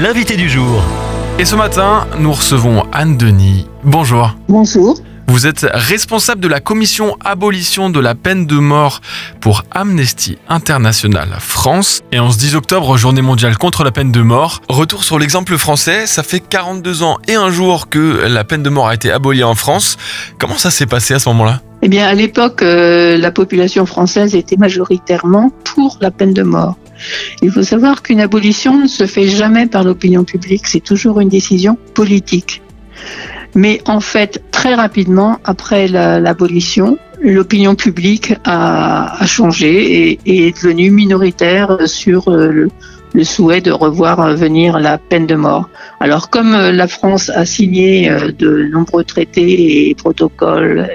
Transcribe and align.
l'invité 0.00 0.36
du 0.36 0.48
jour. 0.48 0.82
Et 1.38 1.44
ce 1.44 1.56
matin, 1.56 2.06
nous 2.18 2.32
recevons 2.32 2.84
Anne 2.92 3.16
Denis. 3.16 3.66
Bonjour. 3.84 4.36
Bonjour. 4.48 4.96
Vous 5.26 5.46
êtes 5.46 5.66
responsable 5.72 6.40
de 6.40 6.48
la 6.48 6.60
commission 6.60 7.16
abolition 7.24 7.90
de 7.90 8.00
la 8.00 8.14
peine 8.14 8.46
de 8.46 8.54
mort 8.54 9.00
pour 9.40 9.64
Amnesty 9.72 10.38
International 10.48 11.28
France. 11.40 12.00
Et 12.12 12.18
en 12.18 12.30
ce 12.30 12.38
10 12.38 12.54
octobre, 12.54 12.96
journée 12.96 13.22
mondiale 13.22 13.58
contre 13.58 13.84
la 13.84 13.90
peine 13.90 14.12
de 14.12 14.20
mort. 14.20 14.62
Retour 14.68 15.04
sur 15.04 15.18
l'exemple 15.18 15.56
français, 15.58 16.06
ça 16.06 16.22
fait 16.22 16.40
42 16.40 17.02
ans 17.02 17.18
et 17.26 17.34
un 17.34 17.50
jour 17.50 17.88
que 17.88 18.26
la 18.26 18.44
peine 18.44 18.62
de 18.62 18.70
mort 18.70 18.88
a 18.88 18.94
été 18.94 19.10
abolie 19.10 19.44
en 19.44 19.54
France. 19.54 19.96
Comment 20.38 20.56
ça 20.56 20.70
s'est 20.70 20.86
passé 20.86 21.14
à 21.14 21.18
ce 21.18 21.28
moment-là? 21.28 21.60
Eh 21.82 21.88
bien, 21.88 22.06
à 22.06 22.14
l'époque, 22.14 22.62
euh, 22.62 23.16
la 23.16 23.30
population 23.30 23.84
française 23.84 24.34
était 24.34 24.56
majoritairement 24.56 25.52
pour 25.64 25.98
la 26.00 26.10
peine 26.10 26.32
de 26.32 26.42
mort. 26.42 26.76
Il 27.42 27.50
faut 27.50 27.62
savoir 27.62 28.02
qu'une 28.02 28.20
abolition 28.20 28.78
ne 28.80 28.86
se 28.86 29.06
fait 29.06 29.28
jamais 29.28 29.66
par 29.66 29.84
l'opinion 29.84 30.24
publique, 30.24 30.66
c'est 30.66 30.80
toujours 30.80 31.20
une 31.20 31.28
décision 31.28 31.76
politique. 31.94 32.62
Mais 33.54 33.80
en 33.86 34.00
fait, 34.00 34.42
très 34.50 34.74
rapidement, 34.74 35.38
après 35.44 35.88
la- 35.88 36.20
l'abolition, 36.20 36.98
l'opinion 37.20 37.74
publique 37.74 38.34
a, 38.44 39.24
changé 39.26 40.10
et, 40.12 40.18
et 40.26 40.48
est 40.48 40.62
devenue 40.62 40.90
minoritaire 40.90 41.78
sur 41.88 42.28
euh, 42.28 42.48
le, 42.52 42.68
le 43.18 43.24
souhait 43.24 43.60
de 43.60 43.72
revoir 43.72 44.20
euh, 44.20 44.34
venir 44.36 44.78
la 44.78 44.96
peine 44.96 45.26
de 45.26 45.34
mort. 45.34 45.68
Alors 45.98 46.30
comme 46.30 46.54
euh, 46.54 46.70
la 46.70 46.86
France 46.86 47.30
a 47.30 47.44
signé 47.44 48.08
euh, 48.08 48.30
de 48.30 48.68
nombreux 48.72 49.02
traités 49.02 49.88
et 49.88 49.94
protocoles 49.96 50.88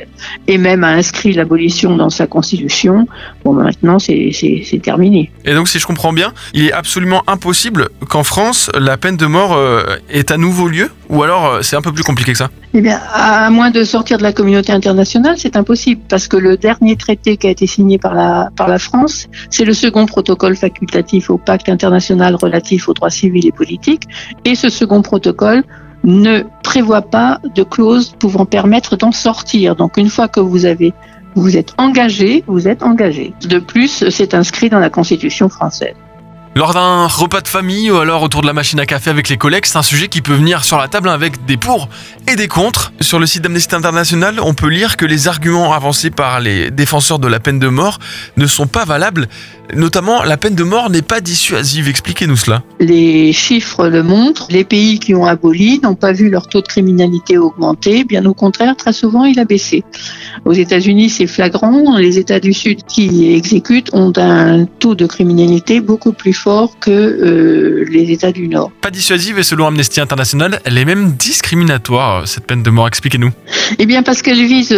et 0.48 0.58
même 0.58 0.86
a 0.86 0.92
inscrit 0.92 1.34
l'abolition 1.34 1.98
dans 1.98 2.10
sa 2.10 2.26
constitution, 2.26 3.10
bon 3.44 3.54
ben, 3.54 3.64
maintenant 3.64 4.00
c'est 4.00 4.82
terminé. 4.82 5.32
Et 5.44 5.54
donc, 5.54 5.68
si 5.68 5.80
je 5.80 5.86
comprends 5.86 6.14
bien, 6.14 6.32
il 6.54 6.66
est 6.66 6.72
absolument 6.72 7.24
impossible 7.28 7.90
qu'en 8.08 8.24
France, 8.24 8.72
la 8.74 8.96
peine 8.96 9.18
de 9.18 9.26
mort 9.26 9.60
ait 10.10 10.32
à 10.32 10.38
nouveau 10.38 10.70
lieu? 10.70 10.90
Ou 11.14 11.22
alors, 11.22 11.46
euh, 11.46 11.62
c'est 11.62 11.76
un 11.76 11.82
peu 11.82 11.92
plus 11.92 12.04
compliqué 12.04 12.32
que 12.32 12.38
ça? 12.40 12.50
Eh 12.74 12.82
bien, 12.82 13.00
à 13.14 13.52
moins 13.52 13.70
de 13.70 13.84
sortir 13.84 14.18
de 14.18 14.24
la 14.24 14.34
communauté 14.34 14.74
internationale, 14.74 15.36
c'est 15.38 15.56
impossible 15.56 16.02
parce 16.10 16.28
que 16.28 16.38
le 16.38 16.58
dernier 16.58 16.96
traité 16.96 17.38
qui 17.38 17.46
a 17.46 17.52
été 17.52 17.68
signé 17.68 18.00
par 18.00 18.16
la, 18.16 18.80
France, 18.80 19.28
c'est 19.52 19.64
le 19.64 19.74
second 19.74 20.08
protocole 20.08 20.56
facultatif 20.56 21.30
au 21.30 21.38
pacte 21.38 21.70
international 21.70 22.34
relatif 22.36 22.90
aux 22.90 22.94
droits 22.96 23.12
civils 23.12 23.46
et 23.46 23.52
politiques. 23.52 24.04
Et 24.44 24.56
ce 24.56 24.70
second 24.70 25.04
protocole 25.04 25.64
ne 26.04 26.42
prévoit 26.64 27.04
pas 27.04 27.40
de 27.54 27.62
clause 27.62 28.16
pouvant 28.18 28.46
permettre 28.46 28.98
d'en 28.98 29.12
sortir. 29.12 29.76
Donc, 29.76 29.98
une 29.98 30.10
fois 30.10 30.28
que 30.28 30.40
vous 30.40 30.66
avez 30.66 30.94
vous 31.36 31.58
êtes 31.58 31.74
engagé, 31.78 32.44
vous 32.48 32.68
êtes 32.68 32.84
engagé. 32.84 33.34
De 33.48 33.60
plus, 33.60 34.10
c'est 34.10 34.34
inscrit 34.34 34.70
dans 34.70 34.80
la 34.80 34.90
Constitution 34.90 35.50
française. 35.50 35.96
Lors 36.56 36.76
d'un 36.76 37.08
repas 37.08 37.42
de 37.42 37.48
famille 37.48 37.90
ou 37.90 37.98
alors 37.98 38.22
autour 38.22 38.42
de 38.42 38.46
la 38.46 38.54
machine 38.54 38.80
à 38.80 38.86
café 38.86 39.10
avec 39.10 39.28
les 39.28 39.38
collègues, 39.38 39.66
c'est 39.66 39.78
un 39.78 39.82
sujet 39.82 40.08
qui 40.08 40.22
peut 40.22 40.36
venir 40.36 40.64
sur 40.64 40.78
la 40.78 40.88
table 40.88 41.10
avec 41.10 41.46
des 41.46 41.58
pour 41.58 41.90
et 42.34 42.36
des 42.36 42.48
contre. 42.48 42.94
Sur 43.00 43.20
le 43.20 43.26
site 43.26 43.44
d'Amnesty 43.44 43.76
International, 43.76 44.40
on 44.42 44.54
peut 44.54 44.68
lire 44.68 44.98
que 44.98 45.06
les 45.06 45.28
arguments 45.28 45.74
avancés 45.74 46.10
par 46.10 46.40
les 46.40 46.72
défenseurs 46.72 47.20
de 47.20 47.28
la 47.28 47.40
peine 47.40 47.60
de 47.60 47.68
mort 47.68 48.00
ne 48.38 48.48
sont 48.48 48.66
pas 48.66 48.86
valables. 48.86 49.28
Notamment, 49.74 50.24
la 50.24 50.38
peine 50.38 50.56
de 50.56 50.64
mort 50.64 50.90
n'est 50.90 51.02
pas 51.02 51.22
dissuasive. 51.22 51.88
Expliquez-nous 51.88 52.36
cela. 52.36 52.64
Les 52.80 53.32
chiffres 53.34 53.88
le 53.88 54.04
montrent. 54.04 54.48
Les 54.50 54.64
pays 54.64 55.00
qui 55.00 55.16
ont 55.16 55.26
aboli 55.26 55.80
n'ont 55.82 55.96
pas 55.96 56.12
vu 56.12 56.30
leur 56.30 56.48
taux 56.48 56.62
de 56.62 56.68
criminalité 56.68 57.38
augmenter. 57.38 58.04
Bien 58.04 58.26
au 58.26 58.34
contraire, 58.34 58.76
très 58.76 58.94
souvent, 58.94 59.24
il 59.24 59.40
a 59.40 59.46
baissé. 59.46 59.84
Aux 60.46 60.54
États-Unis, 60.54 61.10
c'est 61.10 61.28
flagrant. 61.28 61.98
Les 61.98 62.20
États 62.20 62.40
du 62.40 62.54
Sud 62.54 62.84
qui 62.86 63.34
exécutent 63.34 63.90
ont 63.94 64.12
un 64.18 64.66
taux 64.66 64.96
de 64.96 65.06
criminalité 65.06 65.80
beaucoup 65.80 66.14
plus 66.14 66.34
fort 66.34 66.78
que 66.80 66.92
euh, 66.92 67.86
les 67.90 68.12
États 68.12 68.32
du 68.32 68.48
Nord. 68.48 68.72
Pas 68.82 68.92
dissuasive 68.92 69.40
et 69.40 69.44
selon 69.44 69.68
Amnesty 69.68 70.02
International, 70.02 70.60
elle 70.66 70.78
est 70.78 70.86
même 70.86 71.14
discriminatoire, 71.14 72.23
cette 72.26 72.46
peine 72.46 72.64
de 72.64 72.70
mort. 72.70 72.88
Expliquez-nous. 72.88 73.32
Eh 73.80 73.86
bien, 73.86 74.04
parce 74.04 74.22
qu'elle 74.22 74.46
vise 74.46 74.72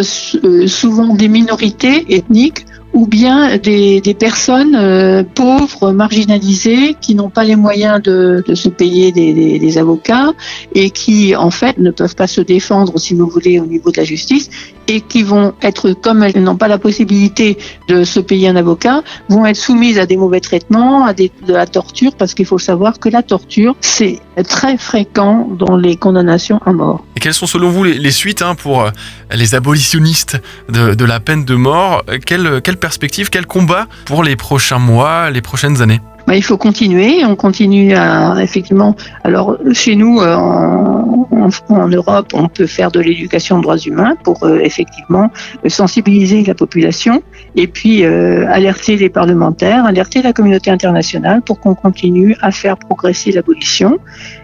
euh, 0.44 0.68
souvent 0.68 1.14
des 1.14 1.28
minorités 1.28 2.06
ethniques 2.16 2.66
ou 2.96 3.08
bien 3.08 3.58
des, 3.58 4.16
personnes 4.18 4.74
euh, 4.74 5.22
pauvres, 5.24 5.92
marginalisées, 5.92 6.96
qui 7.02 7.14
n'ont 7.14 7.30
pas 7.30 7.44
les 7.44 7.58
moyens 7.58 8.02
de, 8.02 8.42
se 8.54 8.70
payer 8.70 9.12
des, 9.12 9.78
avocats 9.78 10.32
et 10.74 10.90
qui, 10.90 11.36
en 11.36 11.52
fait, 11.52 11.78
ne 11.78 11.92
peuvent 11.92 12.16
pas 12.16 12.28
se 12.28 12.40
défendre, 12.40 12.98
si 12.98 13.14
vous 13.14 13.28
voulez, 13.28 13.60
au 13.60 13.66
niveau 13.66 13.92
de 13.92 13.98
la 13.98 14.06
justice 14.06 14.50
et 14.88 15.02
qui 15.02 15.24
vont 15.24 15.54
être, 15.62 15.94
comme 15.94 16.24
elles 16.24 16.42
n'ont 16.42 16.56
pas 16.56 16.68
la 16.68 16.78
possibilité 16.78 17.58
de 17.90 18.04
se 18.04 18.20
payer 18.20 18.48
un 18.48 18.56
avocat, 18.56 19.04
vont 19.30 19.46
être 19.46 19.58
soumises 19.58 20.00
à 20.00 20.06
des 20.06 20.16
mauvais 20.16 20.40
traitements, 20.40 21.06
à 21.06 21.14
de 21.14 21.30
la 21.48 21.66
torture, 21.66 22.16
parce 22.16 22.34
qu'il 22.34 22.46
faut 22.46 22.60
savoir 22.60 23.00
que 23.00 23.10
la 23.10 23.24
torture, 23.24 23.76
c'est 23.82 24.20
très 24.48 24.78
fréquent 24.78 25.50
dans 25.58 25.76
les 25.76 25.98
condamnations 25.98 26.60
à 26.66 26.72
mort. 26.72 27.04
Et 27.18 27.20
quelles 27.20 27.34
sont 27.34 27.48
selon 27.48 27.70
vous 27.70 27.84
les, 27.84 28.12
suites 28.12 28.42
hein, 28.42 28.56
pour 28.56 28.84
euh, 28.84 28.92
les 29.34 29.56
abolitionnistes 29.56 30.38
de, 30.70 31.06
la 31.06 31.20
peine 31.20 31.46
de 31.46 31.56
mort? 31.56 32.04
Quelle 32.26 32.78
perspective, 32.88 33.30
quel 33.32 33.48
combat 33.48 33.84
pour 34.06 34.22
les 34.24 34.36
prochains 34.36 34.82
mois, 34.92 35.32
les 35.32 35.42
prochaines 35.42 35.82
années? 35.82 36.02
Bah, 36.28 36.36
il 36.36 36.44
faut 36.44 36.58
continuer. 36.70 37.12
On 37.24 37.36
continue 37.36 37.94
à 37.96 38.36
effectivement. 38.48 38.92
Alors 39.24 39.48
chez 39.74 39.96
nous, 39.96 40.20
euh, 40.20 40.36
en, 40.36 41.50
en, 41.50 41.50
en 41.84 41.88
Europe, 41.88 42.28
on 42.34 42.48
peut 42.48 42.70
faire 42.78 42.90
de 42.92 43.00
l'éducation 43.00 43.54
aux 43.58 43.62
droits 43.62 43.84
humains 43.90 44.16
pour 44.24 44.38
euh, 44.44 44.60
effectivement 44.70 45.28
sensibiliser 45.68 46.44
la 46.44 46.56
population 46.64 47.16
et 47.56 47.68
puis 47.76 47.96
euh, 48.04 48.48
alerter 48.60 48.96
les 49.04 49.10
parlementaires, 49.10 49.82
alerter 49.86 50.22
la 50.22 50.34
communauté 50.34 50.70
internationale 50.78 51.40
pour 51.48 51.60
qu'on 51.60 51.76
continue 51.76 52.36
à 52.42 52.52
faire 52.52 52.78
progresser 52.78 53.32
l'abolition. 53.32 53.92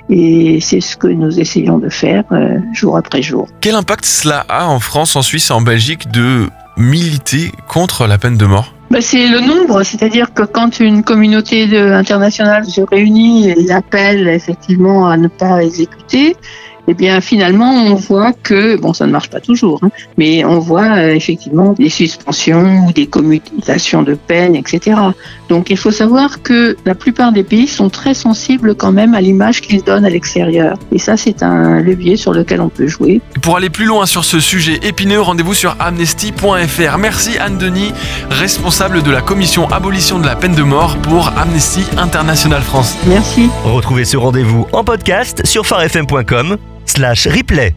Et 0.09 0.59
c'est 0.62 0.81
ce 0.81 0.97
que 0.97 1.07
nous 1.07 1.40
essayons 1.40 1.78
de 1.85 1.90
faire 1.90 2.24
euh, 2.31 2.57
jour 2.80 2.94
après 3.01 3.22
jour. 3.22 3.47
Quel 3.59 3.75
impact 3.75 4.06
cela 4.06 4.46
a 4.50 4.68
en 4.68 4.80
France, 4.80 5.16
en 5.16 5.24
Suisse 5.24 5.50
et 5.51 5.53
en 5.53 5.62
Belgique 5.62 6.12
de 6.12 6.47
militer 6.78 7.52
contre 7.68 8.08
la 8.08 8.18
peine 8.18 8.38
de 8.38 8.46
mort. 8.46 8.74
Bah, 8.90 9.00
c'est 9.00 9.30
le 9.30 9.40
nombre, 9.40 9.84
c'est-à-dire 9.84 10.34
que 10.34 10.44
quand 10.44 10.82
une 10.82 11.04
communauté 11.04 11.64
internationale 11.78 12.66
se 12.66 12.82
réunit 12.82 13.50
et 13.50 13.72
appelle 13.72 14.28
effectivement 14.28 15.08
à 15.08 15.16
ne 15.16 15.30
pas 15.30 15.64
exécuter, 15.64 16.36
eh 16.88 16.94
bien 16.94 17.22
finalement 17.22 17.72
on 17.72 17.96
voit 17.96 18.34
que, 18.34 18.78
bon 18.78 18.94
ça 18.94 19.06
ne 19.06 19.12
marche 19.12 19.30
pas 19.30 19.40
toujours, 19.40 19.80
hein, 19.84 19.90
mais 20.18 20.44
on 20.46 20.59
voit 20.59 20.97
euh, 20.97 21.14
effectivement 21.14 21.74
des 21.74 21.90
suspensions 21.90 22.86
ou 22.88 22.92
des 22.92 23.08
commutations 23.08 24.03
de 24.03 24.16
peine, 24.16 24.56
etc. 24.56 24.97
Donc 25.50 25.69
il 25.69 25.78
faut 25.78 25.92
savoir 25.92 26.42
que 26.42 26.75
la 26.86 26.96
plupart 26.96 27.31
des 27.31 27.44
pays 27.44 27.68
sont 27.68 27.90
très 27.90 28.14
sensibles 28.14 28.75
quand 28.75 28.92
même 28.92 29.14
à 29.14 29.22
l'image 29.22 29.62
qu'ils 29.62 29.84
donnent 29.84 30.06
à 30.06 30.09
l'extérieur. 30.09 30.78
Et 30.92 31.00
ça 31.00 31.18
c'est 31.18 31.44
un 31.44 31.81
levier 31.81 32.18
sur 32.18 32.34
lequel 32.34 32.62
on 32.62 32.69
peut 32.69 32.88
jouer. 32.88 33.22
Pour 33.42 33.58
aller 33.58 33.69
plus 33.69 33.86
loin 33.86 34.06
sur 34.06 34.25
ce 34.25 34.40
sujet 34.40 34.80
épineux, 34.84 35.22
rendez-vous 35.22 35.53
sur 35.53 35.75
amnesty.fr. 35.80 36.98
Merci 36.98 37.38
Anne 37.38 37.58
Denis, 37.58 37.92
responsable 38.30 39.03
de 39.03 39.12
la 39.12 39.22
commission 39.22 39.69
abolition 39.69 40.19
de 40.19 40.25
la 40.25 40.36
peine 40.36 40.56
de 40.56 40.63
mort 40.63 40.98
pour 40.98 41.31
Amnesty 41.38 41.84
International 41.98 42.62
France. 42.62 42.98
Merci. 43.08 43.50
Retrouvez 43.63 44.06
ce 44.06 44.18
rendez-vous 44.18 44.68
en 44.74 44.84
podcast 44.84 45.46
sur 45.46 45.66
farfm.com 45.66 46.58
slash 46.91 47.25
replay. 47.28 47.74